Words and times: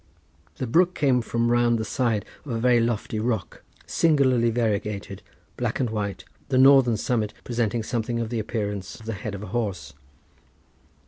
The 0.55 0.65
brook 0.65 0.95
came 0.95 1.21
from 1.21 1.51
round 1.51 1.77
the 1.77 1.85
side 1.85 2.25
of 2.43 2.49
a 2.51 2.57
very 2.59 2.79
lofty 2.79 3.19
rock, 3.19 3.61
singularly 3.85 4.49
variegated, 4.49 5.21
black 5.57 5.79
and 5.79 5.91
white, 5.91 6.25
the 6.49 6.57
northern 6.57 6.97
summit 6.97 7.35
presenting 7.43 7.83
something 7.83 8.19
of 8.19 8.29
the 8.31 8.39
appearance 8.39 8.99
of 8.99 9.05
the 9.05 9.13
head 9.13 9.35
of 9.35 9.43
a 9.43 9.53
horse. 9.53 9.93